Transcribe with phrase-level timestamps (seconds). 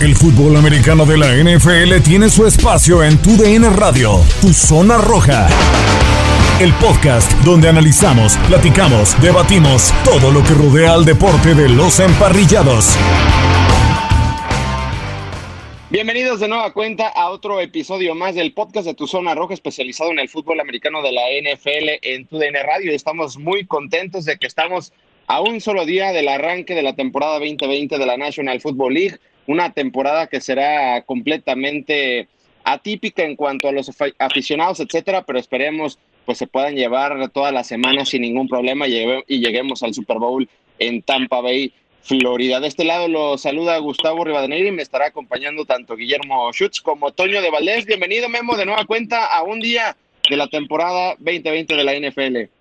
[0.00, 4.96] El fútbol americano de la NFL tiene su espacio en Tu DN Radio, Tu Zona
[4.96, 5.46] Roja.
[6.58, 12.96] El podcast donde analizamos, platicamos, debatimos todo lo que rodea al deporte de los emparrillados.
[15.90, 20.12] Bienvenidos de nueva cuenta a otro episodio más del podcast de Tu Zona Roja, especializado
[20.12, 22.92] en el fútbol americano de la NFL en TUDN Radio.
[22.92, 24.94] Estamos muy contentos de que estamos
[25.26, 29.18] a un solo día del arranque de la temporada 2020 de la National Football League,
[29.50, 32.28] una temporada que será completamente
[32.62, 33.90] atípica en cuanto a los
[34.20, 39.40] aficionados, etcétera, pero esperemos pues se puedan llevar toda la semana sin ningún problema y
[39.40, 41.72] lleguemos al Super Bowl en Tampa Bay
[42.02, 42.60] Florida.
[42.60, 47.10] De este lado lo saluda Gustavo Rivadeneira y me estará acompañando tanto Guillermo Schutz como
[47.10, 47.86] Toño de Valdés.
[47.86, 49.96] Bienvenido, Memo, de nueva cuenta a un día
[50.28, 52.59] de la temporada 2020 de la NFL.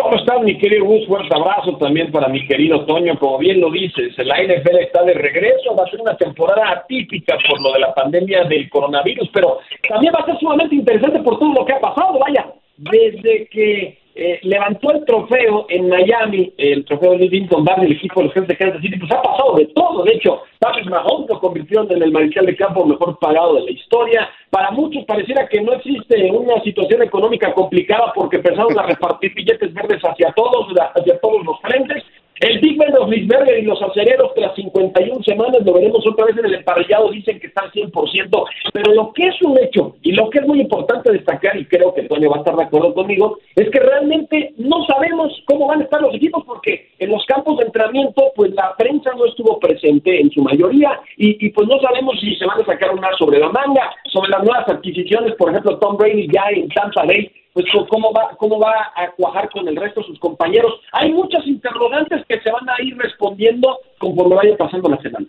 [0.00, 1.08] ¿Cómo estás, mi querido Gus?
[1.08, 3.18] Fuerte abrazo también para mi querido Toño.
[3.18, 5.74] Como bien lo dices, la NFL está de regreso.
[5.76, 9.58] Va a ser una temporada atípica por lo de la pandemia del coronavirus, pero
[9.88, 12.16] también va a ser sumamente interesante por todo lo que ha pasado.
[12.20, 17.92] Vaya, desde que eh, levantó el trofeo en Miami, el trofeo de Lincoln Bar del
[17.92, 20.02] equipo de los Jefes de Kansas City, pues ha pasado de todo.
[20.02, 23.70] De hecho, Patrick Mahomes lo convirtió en el mariscal de campo mejor pagado de la
[23.70, 24.28] historia.
[24.50, 29.72] Para muchos pareciera que no existe una situación económica complicada porque empezaron a repartir billetes
[29.72, 32.02] verdes hacia todos, hacia todos los frentes.
[32.40, 36.36] El Big Ben de Lisberger y los acereros tras 51 semanas lo veremos otra vez
[36.38, 40.30] en el emparrillado, dicen que están 100%, pero lo que es un hecho y lo
[40.30, 43.38] que es muy importante destacar, y creo que Toño va a estar de acuerdo conmigo,
[43.56, 47.58] es que realmente no sabemos cómo van a estar los equipos porque en los campos
[47.58, 51.80] de entrenamiento pues la prensa no estuvo presente en su mayoría y, y pues no
[51.80, 55.50] sabemos si se van a sacar una sobre la manga, sobre las nuevas adquisiciones, por
[55.50, 57.30] ejemplo Tom Brady ya en Tampa Bay
[57.62, 60.72] pues cómo va, cómo va a cuajar con el resto de sus compañeros.
[60.92, 65.26] Hay muchas interrogantes que se van a ir respondiendo conforme vaya pasando la semana.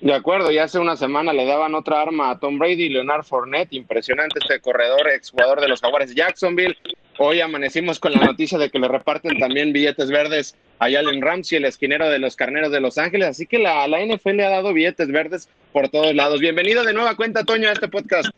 [0.00, 3.72] De acuerdo, y hace una semana le daban otra arma a Tom Brady, Leonard Fournette,
[3.72, 6.76] impresionante este corredor, exjugador de los Jaguares Jacksonville.
[7.18, 11.56] Hoy amanecimos con la noticia de que le reparten también billetes verdes a Allen Ramsey,
[11.56, 13.28] el esquinero de los Carneros de Los Ángeles.
[13.28, 16.40] Así que la, la NFL le ha dado billetes verdes por todos lados.
[16.40, 18.28] Bienvenido de nueva cuenta, Toño, a este podcast.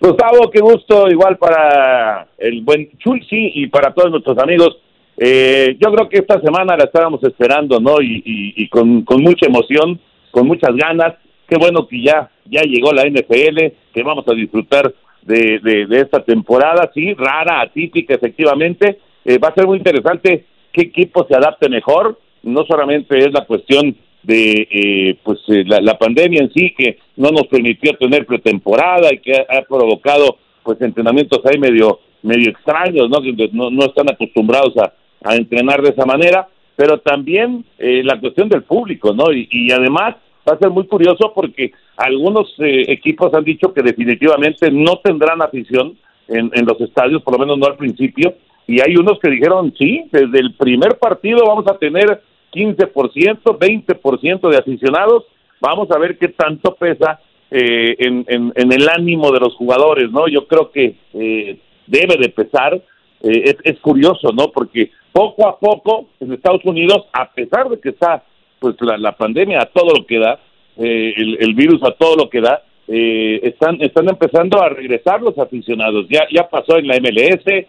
[0.00, 4.78] Gustavo, qué gusto, igual para el buen Chulsi y para todos nuestros amigos.
[5.18, 7.96] Eh, yo creo que esta semana la estábamos esperando, ¿no?
[8.00, 11.16] Y, con, mucha emoción, con muchas ganas.
[11.46, 13.58] Qué bueno que ya, ya llegó la NFL,
[13.92, 18.98] que vamos a disfrutar de, de, esta temporada, sí, rara, atípica, efectivamente.
[19.26, 22.18] Eh, va a ser muy interesante qué equipo se adapte mejor.
[22.42, 27.30] No solamente es la cuestión de eh, pues eh, la, pandemia en sí que no
[27.30, 33.18] nos permitió tener pretemporada y que ha, provocado pues entrenamientos ahí medio medio extraños no
[33.52, 34.92] no, no están acostumbrados a,
[35.24, 36.46] a entrenar de esa manera.
[36.76, 39.32] Pero también eh, la cuestión del público, ¿no?
[39.32, 40.16] Y, además
[40.48, 45.42] va a ser muy curioso porque algunos eh, equipos han dicho que definitivamente no tendrán
[45.42, 48.34] afición en, en los estadios, por lo menos no al principio,
[48.66, 54.48] y hay unos que dijeron, sí, desde el primer partido vamos a tener 15%, 20%
[54.50, 55.24] de aficionados,
[55.60, 57.20] vamos a ver qué tanto pesa
[57.50, 60.28] eh, en, en, el ánimo de los jugadores, ¿no?
[60.28, 64.52] Yo creo que eh, debe de pesar, eh, es, es, curioso, ¿no?
[64.52, 68.22] Porque poco a poco en Estados Unidos, a pesar de que está
[68.60, 70.38] pues la, pandemia a todo lo que da,
[70.76, 76.06] el, el, virus a todo lo que da, están, están empezando a regresar los aficionados.
[76.08, 77.66] Ya, ya pasó en la MLS,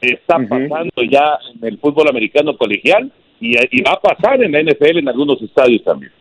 [0.00, 4.62] está pasando ya en el fútbol americano colegial y, y va a pasar en la
[4.62, 6.12] NFL en algunos estadios también.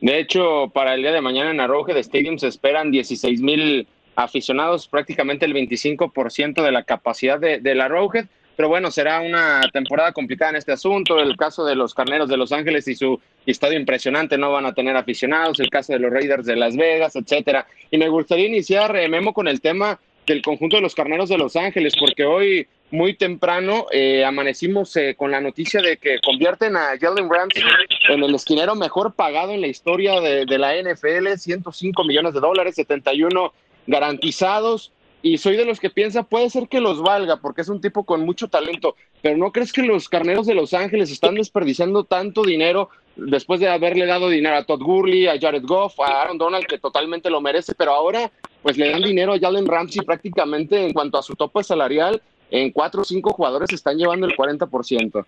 [0.00, 4.88] De hecho, para el día de mañana en Arrowhead Stadium se esperan 16 mil aficionados,
[4.88, 8.26] prácticamente el 25% de la capacidad de, de la Arrowhead.
[8.56, 11.20] Pero bueno, será una temporada complicada en este asunto.
[11.20, 14.74] El caso de los Carneros de Los Ángeles y su estadio impresionante no van a
[14.74, 15.60] tener aficionados.
[15.60, 17.68] El caso de los Raiders de Las Vegas, etcétera.
[17.92, 21.38] Y me gustaría iniciar, eh, Memo, con el tema del conjunto de los Carneros de
[21.38, 26.76] Los Ángeles, porque hoy muy temprano eh, amanecimos eh, con la noticia de que convierten
[26.76, 27.62] a Jalen Ramsey
[28.08, 32.40] en el esquinero mejor pagado en la historia de, de, la NFL, 105 millones de
[32.40, 33.52] dólares, 71
[33.86, 34.92] garantizados.
[35.20, 38.04] Y soy de los que piensa, puede ser que los valga, porque es un tipo
[38.04, 42.44] con mucho talento, pero ¿no crees que los carneros de Los Ángeles están desperdiciando tanto
[42.44, 46.66] dinero después de haberle dado dinero a Todd Gurley, a Jared Goff, a Aaron Donald,
[46.66, 48.30] que totalmente lo merece, pero ahora
[48.62, 52.20] pues le dan dinero a Jalen Ramsey prácticamente en cuanto a su tope salarial
[52.50, 55.24] en cuatro o cinco jugadores están llevando el 40%.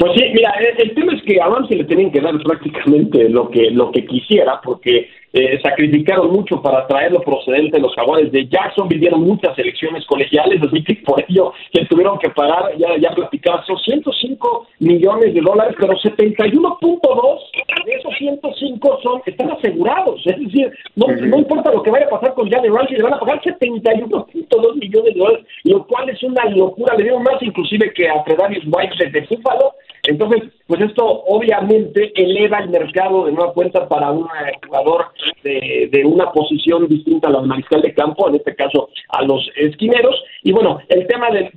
[0.00, 3.50] Pues sí, mira, el, tema es que a Ramsey le tenían que dar prácticamente lo
[3.50, 8.48] que lo que quisiera, porque eh, sacrificaron mucho para traerlo procedente de los jaguares de
[8.48, 13.10] Jackson, vivieron muchas elecciones colegiales, así que por ello que tuvieron que pagar, ya, ya
[13.10, 17.38] platicaba, son 105 millones de dólares, pero 71.2
[17.84, 22.18] de esos 105 son, están asegurados, es decir, no, no importa lo que vaya a
[22.18, 26.22] pasar con Jalen Ramsey, le van a pagar 71.2 millones de dólares, lo cual es
[26.22, 31.04] una locura, le dieron más inclusive que a Fredarius White desde Búfalo, entonces, pues esto
[31.04, 34.26] obviamente eleva el mercado de nueva cuenta para un
[34.66, 35.06] jugador
[35.42, 39.48] de, de, una posición distinta a la mariscal de campo, en este caso a los
[39.56, 40.14] esquineros.
[40.42, 41.50] Y bueno, el tema de,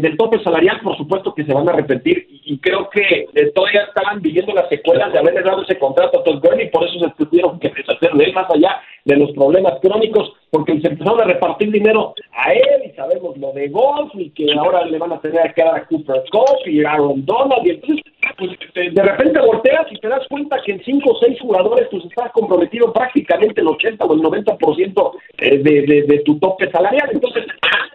[0.00, 3.82] del tope salarial, por supuesto que se van a repetir y creo que eh, todavía
[3.82, 7.24] estaban viviendo las secuelas de haberle dado ese contrato a Todd Gurley por eso se
[7.24, 11.24] tuvieron que deshacer de él más allá de los problemas crónicos, porque se empezaron a
[11.24, 12.71] repartir dinero a él
[13.02, 16.22] sabemos lo de Golf y que ahora le van a tener que dar a Cooper
[16.30, 18.04] Cup y Aaron Donald y entonces
[18.38, 18.50] pues,
[18.94, 22.30] de repente volteas y te das cuenta que en cinco o seis jugadores pues estás
[22.32, 27.10] comprometido prácticamente el 80 o el 90% eh, de, de, de tu tope salarial.
[27.12, 27.44] Entonces,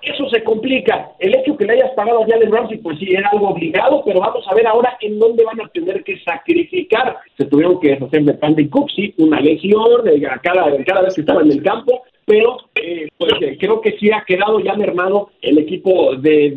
[0.02, 1.12] eso se complica.
[1.20, 4.20] El hecho que le hayas pagado a Jalen Ramsey, pues sí, era algo obligado, pero
[4.20, 7.18] vamos a ver ahora en dónde van a tener que sacrificar.
[7.38, 10.04] Se tuvieron que deshacer de Pandy Cook, sí, una lesión
[10.42, 14.12] cada, cada vez que estaba en el campo, pero eh, pues, eh, creo que sí
[14.12, 16.52] ha quedado ya mermado el equipo de,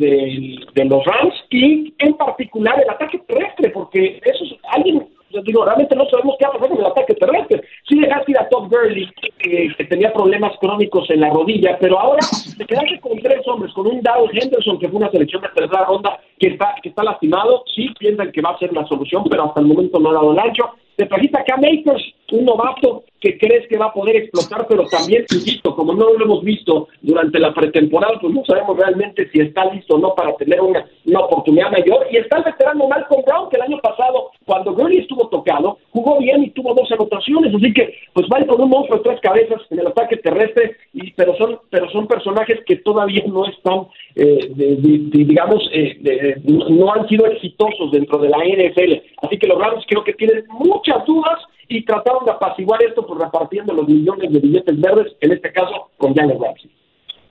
[0.75, 5.07] de, los Rams y en particular el ataque terrestre, porque eso es, alguien
[5.45, 7.63] digo, realmente no sabemos qué va a pasar con el ataque terrestre.
[7.89, 9.09] Sí dejaste ir a Todd Gurley,
[9.39, 12.19] que tenía problemas crónicos en la rodilla, pero ahora
[12.59, 15.85] te quedaste con tres hombres, con un Dow Henderson, que fue una selección de tercera
[15.85, 19.45] ronda, que está, que está lastimado, sí piensan que va a ser la solución, pero
[19.45, 20.65] hasta el momento no ha dado el ancho.
[20.97, 22.03] Te trajiste a Cam Akers,
[22.33, 26.25] un novato que crees que va a poder explotar, pero también, insisto, como no lo
[26.25, 30.35] hemos visto durante la pretemporada, pues no sabemos realmente si está listo o no para
[30.37, 32.07] tener una, una oportunidad mayor.
[32.11, 36.19] Y está el veterano Malcolm Brown, que el año pasado, cuando Gurley estuvo tocado, jugó
[36.19, 37.55] bien y tuvo dos anotaciones.
[37.55, 41.11] Así que, pues va con un monstruo de tres cabezas en el ataque terrestre, y,
[41.13, 43.87] pero, son, pero son personajes que todavía no están,
[44.17, 49.03] eh, digamos, eh, no han sido exitosos dentro de la NFL.
[49.23, 51.39] Así que los Rams creo que tienen muchas dudas
[51.71, 55.89] y trataron de apaciguar esto por repartiendo los millones de billetes verdes, en este caso
[55.97, 56.69] con Jalen Ramsey.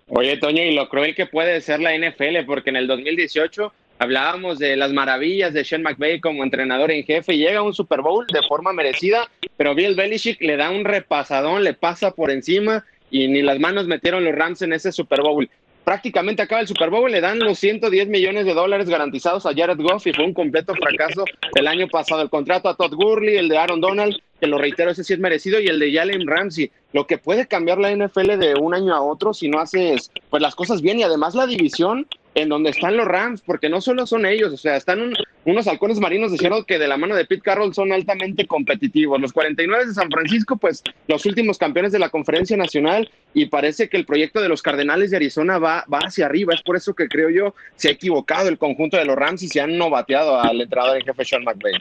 [0.07, 4.57] Oye, Toño, y lo cruel que puede ser la NFL, porque en el 2018 hablábamos
[4.57, 8.41] de las maravillas de Sean McVay como entrenador en jefe, llega un Super Bowl de
[8.47, 13.41] forma merecida, pero Bill Belichick le da un repasadón, le pasa por encima y ni
[13.41, 15.49] las manos metieron los Rams en ese Super Bowl
[15.89, 19.79] prácticamente acaba el Super Bowl, le dan los 110 millones de dólares garantizados a Jared
[19.79, 22.21] Goff y fue un completo fracaso el año pasado.
[22.21, 25.19] El contrato a Todd Gurley, el de Aaron Donald, que lo reitero, ese sí es
[25.19, 26.71] merecido, y el de Jalen Ramsey.
[26.93, 30.41] Lo que puede cambiar la NFL de un año a otro si no haces pues
[30.41, 34.05] las cosas bien y además la división en donde están los Rams, porque no solo
[34.07, 35.13] son ellos, o sea, están
[35.45, 39.19] unos halcones marinos de Seattle que de la mano de Pete Carroll son altamente competitivos.
[39.19, 43.89] Los 49 de San Francisco, pues los últimos campeones de la conferencia nacional y parece
[43.89, 46.53] que el proyecto de los Cardenales de Arizona va, va hacia arriba.
[46.53, 49.47] Es por eso que creo yo se ha equivocado el conjunto de los Rams y
[49.47, 51.73] se han novateado al entrenador en jefe Sean McVay.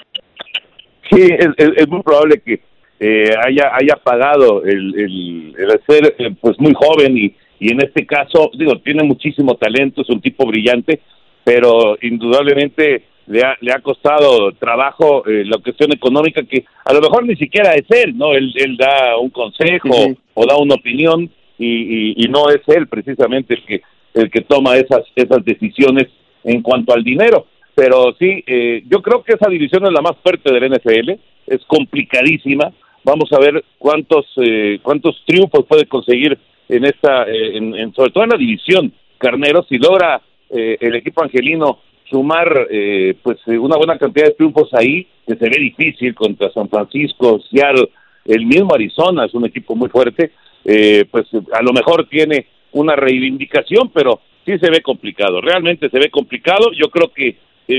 [1.11, 2.61] Sí, es, muy probable que
[3.01, 7.81] eh, haya, haya pagado el, el, el ser eh, pues muy joven y y en
[7.83, 11.01] este caso, digo, tiene muchísimo talento, es un tipo brillante,
[11.45, 17.01] pero indudablemente le ha, le ha costado trabajo eh, la cuestión económica que a lo
[17.01, 18.33] mejor ni siquiera es él, ¿no?
[18.33, 19.89] Él, él da un consejo
[20.35, 23.83] o da una opinión y, y, no es él precisamente el que,
[24.15, 26.07] el que toma esas, esas decisiones
[26.45, 27.47] en cuanto al dinero.
[27.79, 31.11] Pero sí, eh, yo creo que esa división es la más fuerte del NFL,
[31.47, 32.73] es complicadísima.
[33.05, 36.37] Vamos a ver cuántos, eh, cuántos triunfos puede conseguir
[36.69, 40.21] en esta, eh, en, sobre todo en la división Carneros, si logra
[40.51, 41.79] eh, el equipo angelino
[42.11, 46.69] sumar eh, pues una buena cantidad de triunfos ahí, que se ve difícil contra San
[46.69, 47.91] Francisco, Seattle,
[48.25, 50.33] el mismo Arizona es un equipo muy fuerte,
[50.65, 56.11] pues a lo mejor tiene una reivindicación, pero sí se ve complicado, realmente se ve
[56.11, 57.37] complicado, yo creo que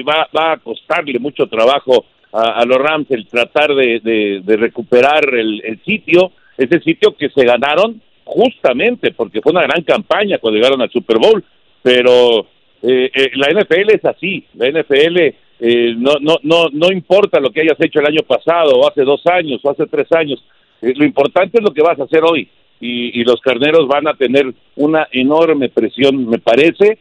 [0.08, 5.80] va, va a costarle mucho trabajo a, los Rams el tratar de, de, recuperar el,
[5.84, 10.92] sitio, ese sitio que se ganaron justamente porque fue una gran campaña cuando llegaron al
[10.92, 11.44] Super Bowl,
[11.82, 12.46] pero
[12.84, 15.18] eh, eh, la NFL es así, la NFL
[15.62, 19.02] eh, no, no, no, no importa lo que hayas hecho el año pasado, o hace
[19.02, 20.44] dos años, o hace tres años,
[20.82, 22.48] lo importante es lo que vas a hacer hoy,
[22.80, 27.00] y, los carneros van a tener una enorme presión, me parece,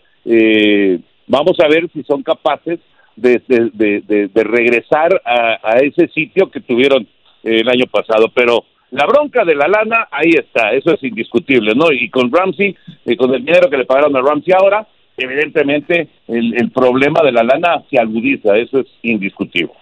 [1.29, 2.81] vamos a ver si son capaces
[3.17, 7.07] de, de, regresar a, a ese sitio que tuvieron
[7.43, 11.93] el año pasado, pero la bronca de la lana, ahí está, eso es indiscutible, ¿no?
[11.93, 16.71] Y con Ramsey, y con el dinero que le pagaron a Ramsey ahora, evidentemente el,
[16.71, 19.73] problema de la lana se agudiza, eso es indiscutible.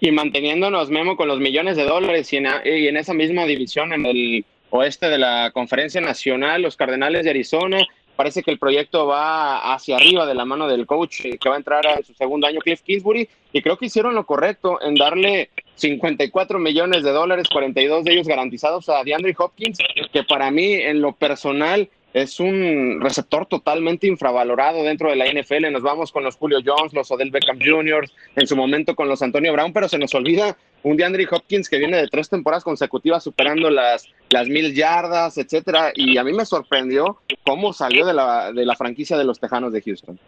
[0.00, 3.92] Y manteniéndonos, Memo, con los millones de dólares y en, y en esa misma división
[3.92, 7.78] en el oeste de la Conferencia Nacional, los Cardenales de Arizona,
[8.16, 11.58] parece que el proyecto va hacia arriba de la mano del coach que va a
[11.58, 15.50] entrar a su segundo año, Cliff Kingsbury, y creo que hicieron lo correcto en darle
[15.76, 19.78] 54 millones de dólares, 42 de ellos garantizados a DeAndre Hopkins,
[20.12, 25.72] que para mí en lo personal es un receptor totalmente infravalorado dentro de la NFL.
[25.72, 29.22] Nos vamos con los Julio Jones, los Odell Beckham Jr., en su momento con los
[29.22, 33.22] Antonio Brown, pero se nos olvida un DeAndre Hopkins que viene de tres temporadas consecutivas
[33.22, 35.92] superando las, las mil yardas, etcétera.
[35.94, 39.72] Y a mí me sorprendió cómo salió de la, de la franquicia de los Tejanos
[39.72, 40.18] de Houston.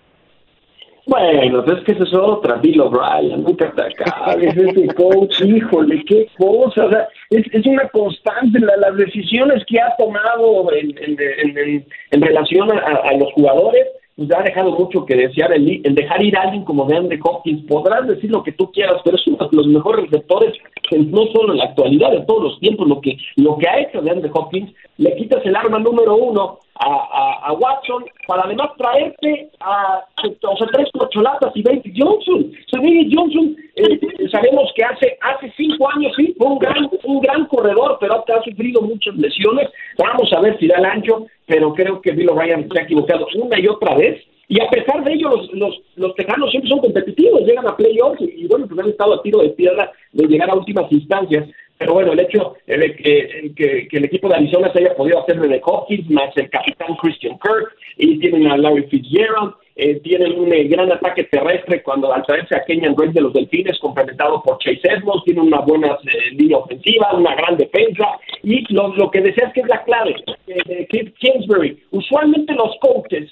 [1.07, 6.27] Bueno, es que eso es otra, Bill O'Brien, nunca te acabes, ese coach, híjole, qué
[6.39, 12.23] cosa, o sea, es, es una constante, las decisiones que ha tomado en, en, en,
[12.23, 16.65] relación a, los jugadores, pues ha dejado mucho que desear el, dejar ir a alguien
[16.65, 17.67] como DeAndre Hopkins.
[17.67, 20.55] Podrás decir lo que tú quieras, pero es uno de los mejores receptores,
[20.93, 22.89] no solo en la actualidad, de todos los tiempos.
[22.89, 27.53] Lo que, lo que ha hecho DeAndre Hopkins, le quitas el arma número uno a,
[27.53, 30.05] Watson para además traerte a
[30.43, 32.53] o sea, tres corcholatas y Baby Johnson.
[32.73, 32.79] O
[33.13, 34.01] Johnson, eh,
[34.31, 38.43] sabemos que hace hace cinco años sí fue un gran, un gran corredor, pero ha
[38.43, 39.71] sufrido muchas lesiones.
[39.99, 43.27] Vamos a ver si da el ancho, pero creo que Bill O'Brien se ha equivocado
[43.37, 44.21] una y otra vez.
[44.47, 48.21] Y a pesar de ello, los, los, los tejanos siempre son competitivos, llegan a playoffs
[48.21, 51.49] y, bueno, pues han estado a tiro de piedra de llegar a últimas instancias.
[51.79, 55.41] Pero bueno, el hecho de que, que, el equipo de Arizona se haya podido hacer
[55.41, 60.53] de Hopkins, más el capitán Christian Kirk, y tienen a Larry Fitzgerald, eh, tienen un
[60.53, 64.59] eh, gran ataque terrestre cuando al traerse a Kenyan Drake de los Delfines, complementado por
[64.59, 68.07] Chase Edmonds, tiene una buena eh, línea ofensiva, una gran defensa,
[68.45, 70.15] y lo, lo que deseas que es la clave
[70.47, 71.83] de Cliff Kingsbury.
[71.91, 73.31] Usualmente los coaches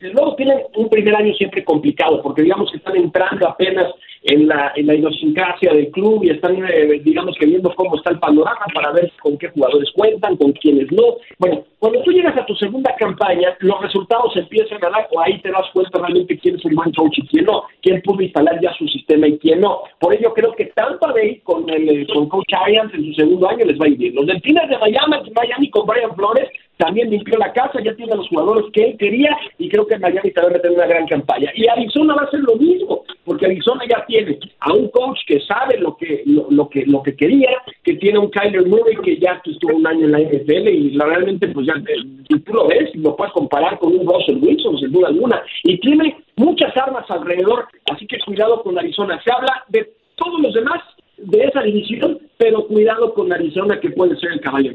[0.00, 3.92] luego tienen un primer año siempre complicado, porque digamos que están entrando apenas
[4.24, 6.56] en la, en la idiosincrasia del club y están,
[7.04, 10.90] digamos que viendo cómo está el panorama para ver con qué jugadores cuentan, con quiénes
[10.92, 11.16] no.
[11.38, 15.38] Bueno, cuando tú llegas a tu segunda campaña, los resultados empiezan a dar, o ahí
[15.40, 18.60] te das cuenta realmente quién es el buen coach y quién no, quién pudo instalar
[18.60, 19.82] ya su sistema y quién no.
[19.98, 23.48] Por ello creo que Tampa Bay con el eh, con Coach Arians en su segundo
[23.48, 24.14] año les va a ir bien.
[24.14, 28.16] Los Delfines de Miami, Miami con Brian Flores también limpió la casa, ya tiene a
[28.16, 31.06] los jugadores que él quería y creo que Miami también va a tener una gran
[31.06, 31.50] campaña.
[31.54, 35.40] Y Arizona va a hacer lo mismo, porque Arizona ya tiene a un coach que
[35.40, 37.50] sabe lo que lo, que lo que quería,
[37.82, 41.48] que tiene un Kyler Murray que ya estuvo un año en la NFL y realmente
[41.48, 45.08] pues ya eh, tú lo ves lo puedes comparar con un Russell Wilson sin duda
[45.08, 49.20] alguna y tiene muchas armas alrededor, así que cuidado con Arizona.
[49.22, 50.82] Se habla de todos los demás
[51.16, 54.72] de esa división, pero cuidado con Arizona que puede ser el caballo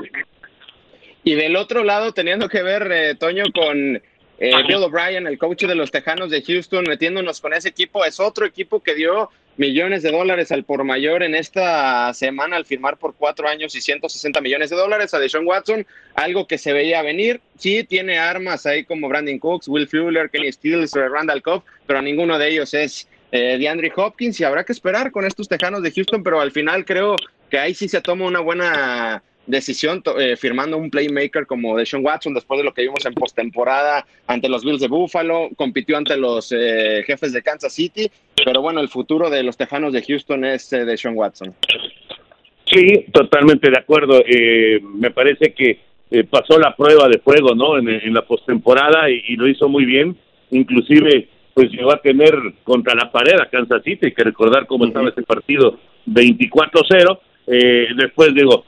[1.23, 4.01] y del otro lado, teniendo que ver, eh, Toño, con
[4.41, 8.05] eh, Bill O'Brien, el coach de los Tejanos de Houston, metiéndonos con ese equipo.
[8.05, 12.65] Es otro equipo que dio millones de dólares al por mayor en esta semana al
[12.65, 15.85] firmar por cuatro años y 160 millones de dólares a Deshaun Watson,
[16.15, 17.41] algo que se veía venir.
[17.57, 22.39] Sí, tiene armas ahí como Brandon Cooks, Will Fuller, Kenny Stills, Randall Cobb, pero ninguno
[22.39, 26.23] de ellos es eh, DeAndre Hopkins y habrá que esperar con estos Tejanos de Houston,
[26.23, 27.17] pero al final creo
[27.49, 32.33] que ahí sí se toma una buena decisión eh, firmando un playmaker como Deshaun Watson
[32.33, 36.51] después de lo que vimos en postemporada ante los Bills de Buffalo, compitió ante los
[36.51, 38.09] eh, jefes de Kansas City,
[38.45, 41.53] pero bueno, el futuro de los Tejanos de Houston es eh, Deshaun Watson.
[42.65, 44.23] Sí, totalmente de acuerdo.
[44.25, 45.79] Eh, me parece que
[46.29, 47.77] pasó la prueba de fuego, ¿no?
[47.77, 50.15] En, la postemporada y, y, lo hizo muy bien.
[50.51, 54.07] Inclusive, pues llegó a tener contra la pared a Kansas City.
[54.07, 57.19] Hay que recordar cómo estaba ese partido 24-0.
[57.95, 58.65] después, digo,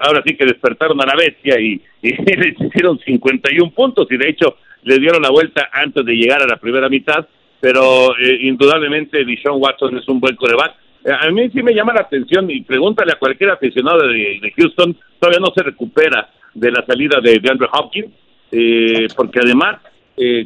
[0.00, 4.56] ahora sí que despertaron a la bestia y, les hicieron 51 puntos y de hecho
[4.82, 7.26] le dieron la vuelta antes de llegar a la primera mitad,
[7.60, 10.74] pero eh, indudablemente Dishon Watson es un buen coreback.
[11.04, 14.96] Eh, a mí sí me llama la atención y pregúntale a cualquier aficionado de, Houston,
[15.18, 18.12] todavía no se recupera de la salida de, Andrew Hopkins,
[18.52, 19.80] eh, porque además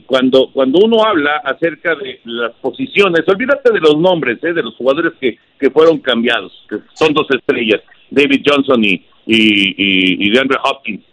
[0.07, 5.13] cuando cuando uno habla acerca de las posiciones, olvídate de los nombres, de los jugadores
[5.21, 10.59] que, que fueron cambiados, que son dos estrellas, David Johnson y, y, y, de Andrew
[10.65, 11.05] Hopkins.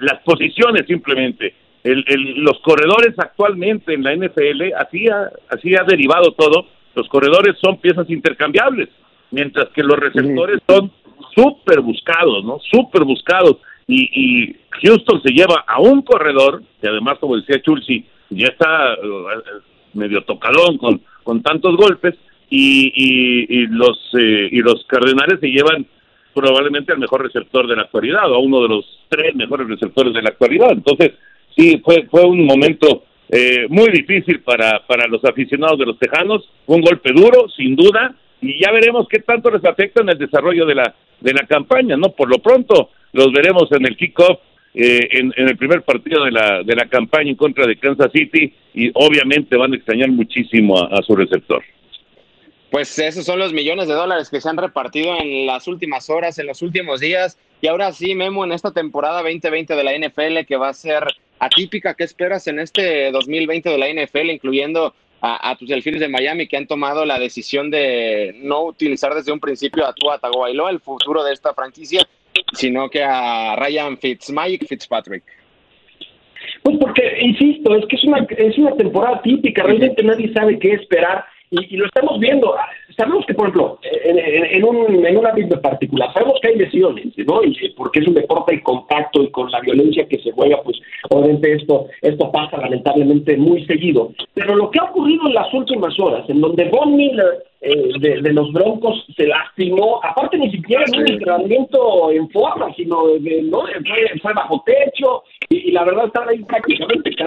[0.00, 2.04] las posiciones simplemente, el,
[2.36, 7.78] los corredores actualmente en la NFL, así ha, así ha derivado todo, los corredores son
[7.78, 8.88] piezas intercambiables,
[9.30, 10.90] mientras que los receptores son
[11.34, 12.58] súper buscados, ¿no?
[12.70, 13.56] Súper buscados.
[13.86, 18.94] Y, y, Houston se lleva a un corredor, que además, como decía Chulsi, ya está
[18.94, 22.14] uh, medio tocadón con, con tantos golpes,
[22.50, 22.92] y,
[23.48, 25.86] y, los eh, y los Cardenales se llevan
[26.34, 30.12] probablemente al mejor receptor de la actualidad o a uno de los tres mejores receptores
[30.12, 30.72] de la actualidad.
[30.72, 31.12] Entonces,
[31.56, 36.48] sí, fue, fue un momento eh, muy difícil para, para los aficionados de los Tejanos,
[36.66, 40.66] un golpe duro, sin duda, y ya veremos qué tanto les afecta en el desarrollo
[40.66, 42.10] de la, de la campaña, ¿no?
[42.10, 44.38] Por lo pronto, los veremos en el kickoff
[44.74, 48.52] eh, en, el primer partido de la, de la campaña en contra de Kansas City
[48.74, 51.62] y obviamente van a extrañar muchísimo a su receptor.
[52.74, 56.40] Pues esos son los millones de dólares que se han repartido en las últimas horas,
[56.40, 57.38] en los últimos días.
[57.60, 61.04] Y ahora sí, Memo, en esta temporada 2020 de la NFL, que va a ser
[61.38, 66.48] atípica, ¿qué esperas en este 2020 de la NFL, incluyendo a, tus delfines de Miami,
[66.48, 70.80] que han tomado la decisión de no utilizar desde un principio a Tua Tagovailoa, el
[70.80, 72.04] futuro de esta franquicia,
[72.54, 75.22] sino que a Ryan Fitzmagic Fitzpatrick?
[76.64, 80.72] Pues porque, insisto, es que es una, es una temporada típica, realmente nadie sabe qué
[80.72, 82.54] esperar y, lo estamos viendo.
[82.96, 87.42] Sabemos que, por ejemplo, en, un, en un ámbito particular, sabemos que hay lesiones, ¿no?
[87.42, 90.78] Y porque es un deporte de contacto y con la violencia que se juega, pues
[91.10, 94.12] obviamente esto, esto pasa lamentablemente muy seguido.
[94.34, 98.32] Pero lo que ha ocurrido en las últimas horas, en donde Von Miller eh, de,
[98.32, 103.62] los Broncos se lastimó, aparte ni siquiera en un entrenamiento en forma, sino de, ¿no?
[104.20, 107.24] fue, bajo techo y, la verdad estaba ahí prácticamente que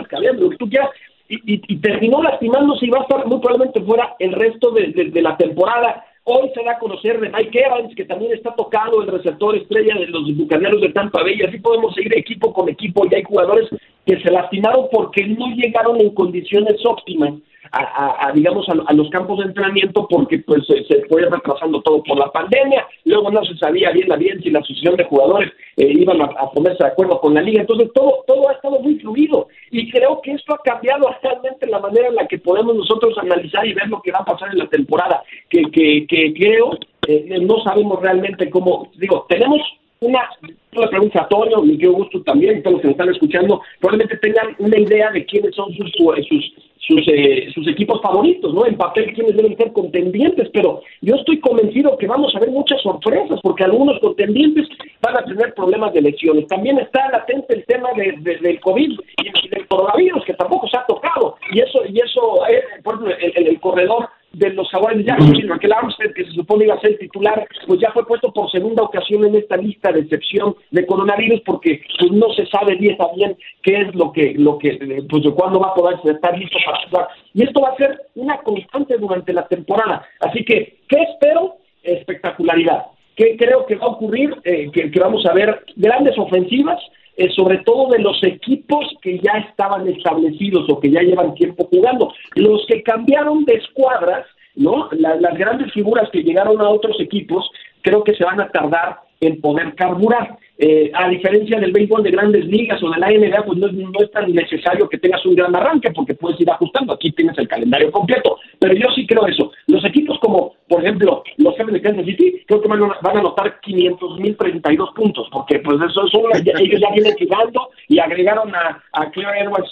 [0.60, 0.90] tú quieras
[1.30, 6.06] y, terminó lastimándose y va a estar muy probablemente fuera el resto de, la temporada.
[6.24, 9.96] Hoy se da a conocer de Mike Evans, que también está tocado el receptor estrella
[9.96, 11.42] de los bucaneros de Tampa Bay.
[11.42, 13.06] Así podemos seguir equipo con equipo.
[13.10, 13.70] Y hay jugadores
[14.06, 17.34] que se lastimaron porque no llegaron en condiciones óptimas
[17.72, 22.32] a, digamos, a, los campos de entrenamiento porque pues se, fue retrasando todo por la
[22.32, 26.22] pandemia, luego no se sabía bien la bien si la asociación de jugadores eh, iban
[26.22, 29.48] a, ponerse de acuerdo con la liga, entonces todo, todo ha estado muy fluido.
[29.72, 33.66] Y creo que esto ha cambiado realmente la manera en la que podemos nosotros analizar
[33.66, 36.78] y ver lo que va a pasar en la temporada, que, que, que creo,
[37.08, 39.62] eh, no sabemos realmente cómo, digo, tenemos
[40.00, 40.30] una,
[40.76, 44.56] una pregunta a Toño, mi gusto también, todos los que nos están escuchando, probablemente tengan
[44.60, 48.66] una idea de quiénes son sus, sus, sus, eh, sus equipos favoritos, ¿no?
[48.66, 52.82] En papel, quiénes deben ser contendientes, pero yo estoy convencido que vamos a ver muchas
[52.82, 54.68] sorpresas, porque algunos contendientes
[55.02, 56.48] van a tener problemas de lesiones.
[56.48, 60.86] También está latente el tema de, del COVID y del coronavirus, que tampoco se ha
[60.86, 65.06] tocado, y eso, y eso eh, por ejemplo, en el corredor de los Jaguares de
[65.06, 68.50] Jacksonville, Raquel Armstead, que se supone iba a ser titular, pues ya fue puesto por
[68.52, 72.98] segunda ocasión en esta lista de excepción de coronavirus porque pues no se sabe bien
[73.16, 76.58] bien qué es lo que, lo que, pues de cuándo va a poder estar listo
[76.66, 77.08] para jugar.
[77.34, 80.06] Y esto va a ser una constante durante la temporada.
[80.20, 81.56] Así que, ¿qué espero?
[81.84, 82.86] Espectacularidad.
[83.16, 84.36] ¿Qué creo que va a ocurrir?
[84.44, 86.80] Eh, que vamos a ver grandes ofensivas,
[87.18, 91.66] eh, sobre todo de los equipos que ya estaban establecidos o que ya llevan tiempo
[91.66, 92.14] jugando.
[92.36, 94.26] Los que cambiaron de escuadras,
[94.56, 94.90] ¿no?
[94.92, 97.50] las grandes figuras que llegaron a otros equipos,
[97.82, 100.38] creo que se van a tardar en poder carburar.
[100.60, 104.00] Eh, a diferencia del béisbol de grandes ligas o de la NBA, pues no, no,
[104.00, 106.94] es tan necesario que tengas un gran arranque porque puedes ir ajustando.
[106.94, 108.38] Aquí tienes el calendario completo.
[108.60, 109.52] Pero yo sí creo eso.
[109.68, 113.18] Los equipos como, por ejemplo, los jefes de Kansas City, creo que van a, van
[113.18, 118.00] a anotar 500 mil 32 puntos porque pues eso, son ellos ya vienen jugando y
[118.00, 119.72] agregaron a, a Claire Edwards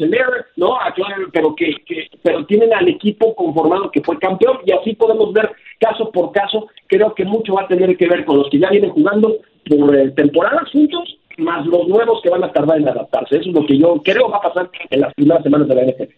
[0.56, 0.80] ¿no?
[0.80, 4.93] A Claire, pero que, que, pero tienen al equipo conformado que fue campeón y así
[4.93, 6.67] podemos ver caso por caso.
[6.88, 9.36] Creo que mucho va a tener que ver con los que ya vienen jugando
[9.67, 13.38] por eh, temporadas juntos, más los nuevos que van a tardar en adaptarse.
[13.38, 15.84] Eso es lo que yo creo va a pasar en las primeras semanas de la
[15.84, 16.13] NFL.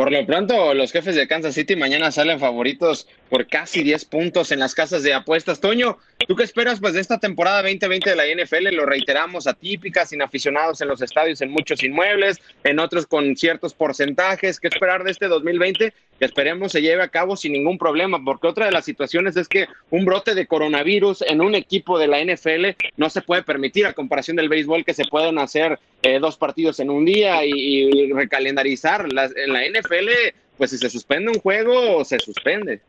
[0.00, 4.50] Por lo pronto, los jefes de Kansas City mañana salen favoritos por casi 10 puntos
[4.50, 5.60] en las casas de apuestas.
[5.60, 8.74] Toño, ¿tú qué esperas pues de esta temporada 2020 de la NFL?
[8.74, 13.74] Lo reiteramos, atípica, sin aficionados en los estadios, en muchos inmuebles, en otros con ciertos
[13.74, 14.58] porcentajes.
[14.58, 15.92] ¿Qué esperar de este 2020?
[16.18, 19.48] Que esperemos se lleve a cabo sin ningún problema, porque otra de las situaciones es
[19.48, 23.84] que un brote de coronavirus en un equipo de la NFL no se puede permitir
[23.84, 27.52] a comparación del béisbol que se pueden hacer eh, dos partidos en un día y,
[27.52, 30.08] y recalendarizar las en la NFL,
[30.56, 32.80] pues si se suspende un juego, se suspende.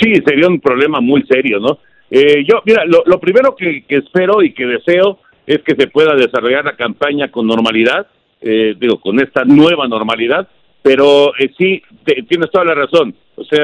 [0.00, 1.78] Sí, sería un problema muy serio, ¿no?
[2.10, 5.88] Eh, yo, mira, lo, lo primero que, que, espero y que deseo es que se
[5.88, 8.06] pueda desarrollar la campaña con normalidad,
[8.40, 10.48] eh, digo, con esta nueva normalidad,
[10.82, 13.14] pero eh, sí, te, tienes toda la razón.
[13.34, 13.58] O sea,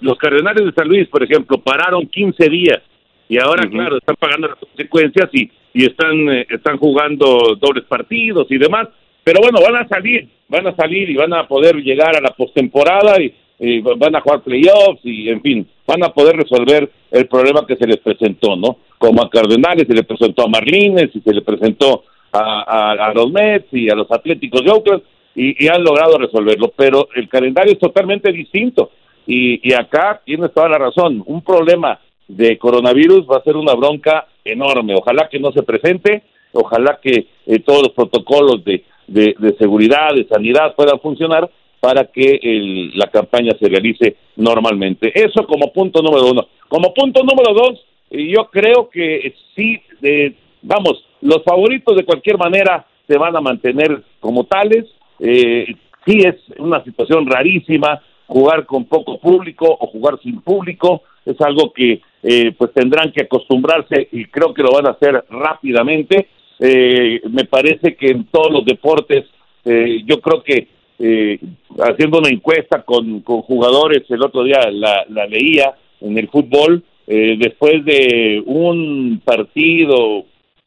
[0.00, 2.80] los Cardenales de San Luis, por ejemplo, pararon 15 días
[3.28, 3.72] y ahora, uh -huh.
[3.72, 8.88] claro, están pagando las consecuencias y, y están, eh, están jugando dobles partidos y demás.
[9.24, 12.30] Pero bueno, van a salir, van a salir y van a poder llegar a la
[12.30, 13.34] postemporada y,
[13.80, 17.86] van a jugar playoffs y, en fin, van a poder resolver el problema que se
[17.86, 18.78] les presentó, ¿no?
[18.98, 23.14] Como a Cardenales se le presentó a Marlines y se le presentó a, a, a
[23.14, 25.02] los Mets y a los Atléticos de Oakland
[25.36, 28.90] y, y, han logrado resolverlo, pero el calendario es totalmente distinto
[29.26, 33.74] y, y acá tienes toda la razón, un problema de coronavirus va a ser una
[33.74, 39.54] bronca enorme, ojalá que no se presente, ojalá que eh, todos los protocolos de de,
[39.58, 45.12] seguridad, de sanidad puedan funcionar para que el, la campaña se realice normalmente.
[45.14, 46.46] Eso como punto número uno.
[46.68, 52.86] Como punto número dos, yo creo que sí, eh, vamos, los favoritos de cualquier manera
[53.06, 54.86] se van a mantener como tales.
[55.20, 55.66] Eh,
[56.06, 61.02] sí es una situación rarísima jugar con poco público o jugar sin público.
[61.24, 65.24] Es algo que eh, pues tendrán que acostumbrarse y creo que lo van a hacer
[65.30, 66.28] rápidamente.
[66.58, 69.24] Eh, me parece que en todos los deportes,
[69.64, 71.38] eh, yo creo que eh,
[71.80, 77.36] haciendo una encuesta con, con, jugadores, el otro día la, leía en el fútbol, eh,
[77.38, 80.24] después de un partido,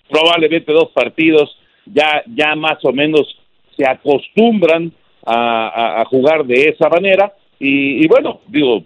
[0.09, 3.37] probablemente dos partidos, ya, ya más o menos
[3.75, 4.91] se acostumbran
[5.25, 7.33] a, a, a jugar de esa manera.
[7.59, 8.83] Y, y, bueno, digo,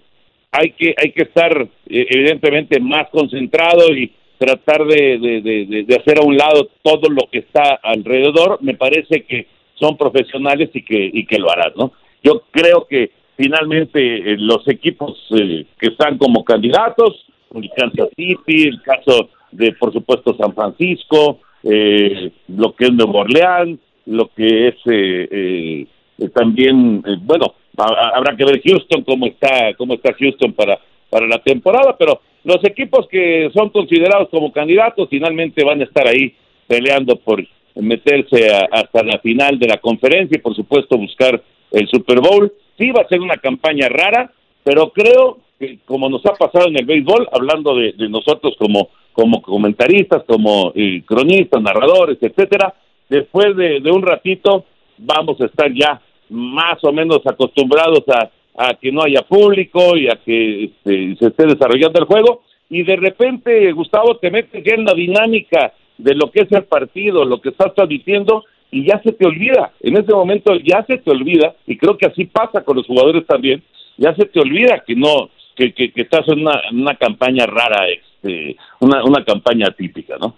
[0.52, 1.68] hay que, hay que estar eh,
[2.10, 4.12] evidentemente más concentrado y,
[4.42, 9.24] tratar de, de, de, hacer a un lado todo lo que está alrededor, me parece
[9.24, 11.92] que son profesionales y que, y que lo harán, ¿no?
[12.24, 18.64] Yo creo que finalmente eh, los equipos eh, que están como candidatos, el Kansas City,
[18.64, 24.70] el caso de, por supuesto, San Francisco, eh, lo que es Nueva Orleans, lo que
[24.70, 25.86] es eh,
[26.34, 30.80] también, bueno, habrá que ver Houston, cómo está, cómo está Houston para,
[31.10, 36.08] para la temporada, pero los equipos que son considerados como candidatos finalmente van a estar
[36.08, 36.34] ahí
[36.68, 41.88] peleando por meterse a, hasta la final de la conferencia y por supuesto buscar el
[41.88, 42.52] Super Bowl.
[42.78, 44.32] Sí va a ser una campaña rara,
[44.64, 48.90] pero creo que como nos ha pasado en el béisbol, hablando de, de nosotros como,
[49.14, 52.74] como comentaristas, como eh, cronistas, narradores, etcétera,
[53.08, 54.66] después de, de un ratito
[54.98, 60.08] vamos a estar ya más o menos acostumbrados a a que no haya público y
[60.08, 64.76] a que este, se esté desarrollando el juego y de repente Gustavo te metes ya
[64.76, 69.02] en la dinámica de lo que es el partido, lo que estás transmitiendo y ya
[69.04, 72.64] se te olvida, en ese momento ya se te olvida y creo que así pasa
[72.64, 73.62] con los jugadores también,
[73.98, 77.88] ya se te olvida que no que, que, que estás en una, una campaña rara,
[77.90, 80.36] este, una, una campaña típica, ¿no?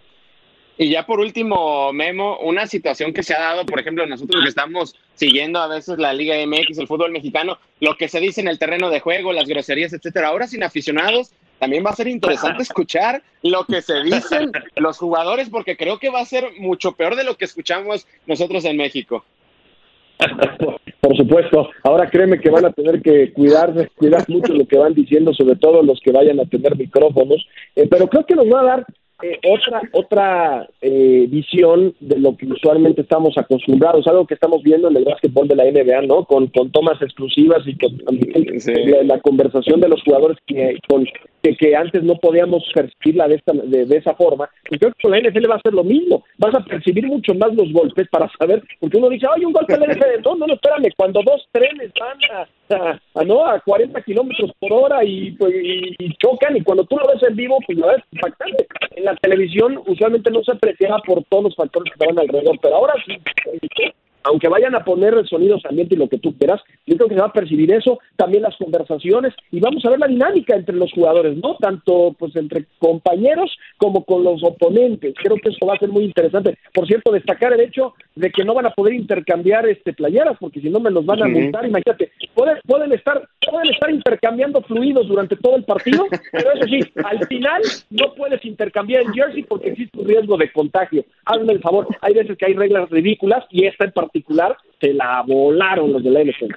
[0.77, 4.49] Y ya por último, Memo, una situación que se ha dado, por ejemplo, nosotros que
[4.49, 8.47] estamos siguiendo a veces la Liga MX, el fútbol mexicano, lo que se dice en
[8.47, 10.29] el terreno de juego, las groserías, etcétera.
[10.29, 15.49] Ahora sin aficionados, también va a ser interesante escuchar lo que se dicen los jugadores,
[15.49, 19.23] porque creo que va a ser mucho peor de lo que escuchamos nosotros en México.
[20.99, 21.69] Por supuesto.
[21.83, 25.55] Ahora créeme que van a tener que cuidar, cuidar mucho lo que van diciendo, sobre
[25.55, 27.45] todo los que vayan a tener micrófonos.
[27.75, 28.85] Eh, pero creo que nos va a dar
[29.21, 34.89] eh, otra otra eh, visión de lo que usualmente estamos acostumbrados, algo que estamos viendo
[34.89, 36.25] en el básquetbol de la NBA, ¿no?
[36.25, 37.97] Con, con tomas exclusivas y con,
[39.07, 41.05] la, conversación de los jugadores que, con,
[41.41, 44.49] que, antes no podíamos percibirla de, esta, de, esa forma.
[44.69, 46.23] Y creo que con la NFL va a ser lo mismo.
[46.37, 49.73] Vas a percibir mucho más los golpes para saber, porque uno dice, ay, un golpe
[49.73, 50.23] en la NFL.
[50.23, 53.45] No, no, no, espérame, cuando dos trenes van a, a, ¿no?
[53.45, 54.99] a 40 kilómetros por hora
[55.37, 58.67] pues, y, y, chocan, y cuando tú lo ves en vivo, pues lo ves impactante.
[58.95, 62.75] En la televisión usualmente no se apreciaba por todos los factores que estaban alrededor, pero
[62.75, 63.17] ahora sí,
[64.23, 67.15] aunque vayan a poner el sonido ambiente y lo que tú quieras, yo creo que
[67.15, 70.75] se va a percibir eso, también las conversaciones y vamos a ver la dinámica entre
[70.75, 71.55] los jugadores, ¿no?
[71.57, 75.13] Tanto pues entre compañeros como con los oponentes.
[75.21, 76.57] Creo que eso va a ser muy interesante.
[76.73, 80.61] Por cierto, destacar el hecho de que no van a poder intercambiar este playeras porque
[80.61, 85.07] si no me los van a multar, imagínate, pueden pueden estar pueden estar intercambiando fluidos
[85.07, 89.69] durante todo el partido, pero eso sí, al final no puedes intercambiar el jersey porque
[89.69, 91.05] existe un riesgo de contagio.
[91.25, 95.23] Hazme el favor, hay veces que hay reglas ridículas y esta en particular se la
[95.25, 96.53] volaron los de la NFL.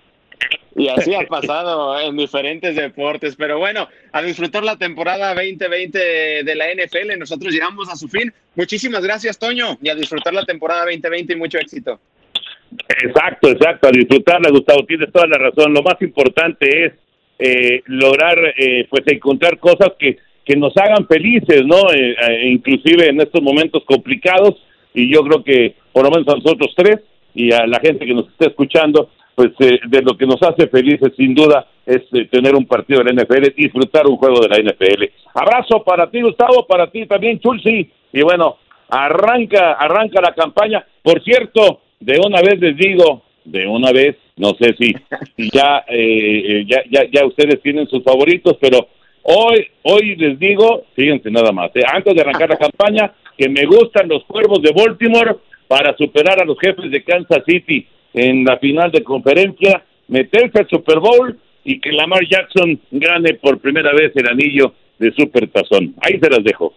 [0.78, 3.34] Y así ha pasado en diferentes deportes.
[3.36, 5.98] Pero bueno, a disfrutar la temporada 2020
[6.44, 8.32] de la NFL, nosotros llegamos a su fin.
[8.54, 11.98] Muchísimas gracias, Toño, y a disfrutar la temporada 2020 y mucho éxito.
[13.02, 15.72] Exacto, exacto, disfrutarla, Gustavo, tienes toda la razón.
[15.72, 16.92] Lo más importante es
[17.38, 21.92] eh, lograr, eh, pues, encontrar cosas que, que nos hagan felices, ¿no?
[21.92, 24.54] Eh, inclusive en estos momentos complicados,
[24.94, 27.00] y yo creo que, por lo menos a nosotros tres,
[27.34, 31.12] y a la gente que nos está escuchando, pues de lo que nos hace felices
[31.14, 32.00] sin duda es
[32.30, 35.04] tener un partido de la NFL, disfrutar un juego de la NFL.
[35.34, 38.56] Abrazo para ti, Gustavo, para ti también, Chulsi, y bueno,
[38.88, 40.86] arranca, arranca la campaña.
[41.02, 44.94] Por cierto, de una vez les digo, de una vez, no sé si,
[45.52, 48.88] ya, eh, ya, ya, ya ustedes tienen sus favoritos, pero
[49.22, 53.64] hoy, hoy les digo, fíjense nada más, eh, antes de arrancar la campaña, que me
[53.66, 55.36] gustan los cuervos de Baltimore
[55.68, 60.68] para superar a los jefes de Kansas City en la final de conferencia, meterse al
[60.68, 65.94] Super Bowl y que Lamar Jackson gane por primera vez el anillo de Super Tazón.
[66.00, 66.72] Ahí se las dejo.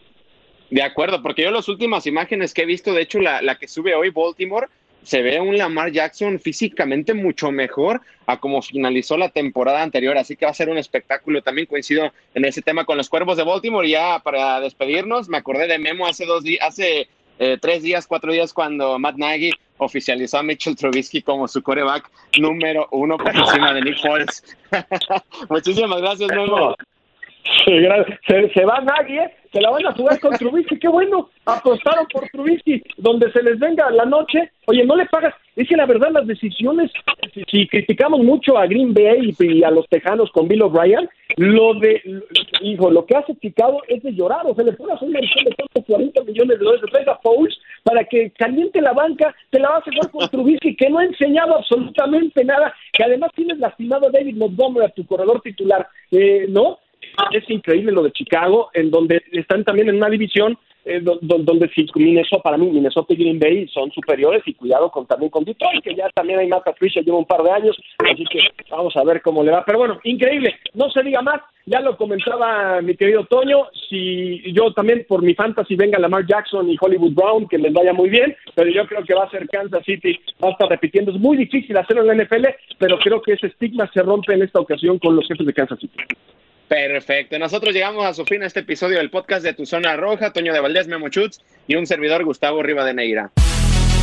[0.69, 3.67] De acuerdo, porque yo las últimas imágenes que he visto, de hecho la, la que
[3.67, 4.67] sube hoy Baltimore,
[5.09, 10.35] se ve un Lamar Jackson físicamente mucho mejor a como finalizó la temporada anterior, así
[10.35, 11.41] que va a ser un espectáculo.
[11.41, 13.89] También coincido en ese tema con los Cuervos de Baltimore.
[13.89, 17.07] Ya para despedirnos, me acordé de Memo hace dos días, hace
[17.39, 22.07] eh, tres días, cuatro días, cuando Matt Nagy oficializó a Mitchell Trubisky como su coreback
[22.37, 24.43] número uno por encima de Nick Foles.
[25.49, 26.75] Muchísimas gracias, Memo.
[27.65, 29.38] Se, se va Nagy, ¿eh?
[29.51, 33.57] Se la van a jugar con Trubisky, qué bueno, apostaron por Trubisky, donde se les
[33.59, 36.91] venga la noche, oye, no le pagas, es que la verdad las decisiones,
[37.49, 42.01] si, criticamos mucho a Green Bay y, a los Tejanos con Bill O'Brien, lo de,
[42.61, 45.83] hijo, lo que hace Chicago es de llorar, o sea, le pones una inversión de
[45.83, 49.87] 40 millones de dólares, de traiga Fouls para que caliente la banca, te la vas
[49.87, 54.11] a jugar con Trubisky, que no ha enseñado absolutamente nada, que además tienes lastimado a
[54.11, 56.77] David Montgomery, a tu corredor titular, eh, ¿no?
[57.31, 61.85] Es increíble lo de Chicago, en donde están también en una división eh, donde si
[61.95, 65.83] Minnesota, para mí, Minnesota y Green Bay son superiores y cuidado con también con Detroit,
[65.83, 68.39] que ya también hay más Patricia, lleva un par de años, así que
[68.71, 69.63] vamos a ver cómo le va.
[69.65, 74.71] Pero bueno, increíble, no se diga más, ya lo comentaba mi querido Toño, si yo
[74.73, 78.35] también por mi fantasy venga Lamar Jackson y Hollywood Brown, que les vaya muy bien,
[78.55, 81.35] pero yo creo que va a ser Kansas City, va a estar repitiendo, es muy
[81.35, 82.45] difícil hacerlo en la NFL,
[82.77, 85.79] pero creo que ese estigma se rompe en esta ocasión con los jefes de Kansas
[85.79, 85.97] City.
[86.69, 87.39] Perfecto.
[87.39, 90.53] Nosotros llegamos a su fin a este episodio del podcast de Tu Zona Roja, Toño
[90.53, 93.31] de Valdés, Memo Chutz y un servidor Gustavo Rivadeneira.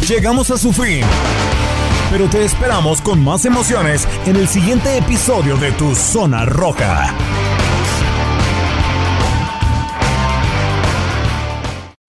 [0.09, 1.02] Llegamos a su fin.
[2.11, 7.14] Pero te esperamos con más emociones en el siguiente episodio de Tu Zona Roja.